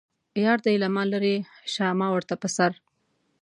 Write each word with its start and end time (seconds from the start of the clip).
یار 0.45 0.59
دې 0.65 0.75
له 0.83 0.87
ما 0.95 1.03
لرې 1.11 1.35
شه 1.73 1.85
ما 1.99 2.07
ورته 2.11 2.35
په 2.41 2.47
سر. 2.55 2.71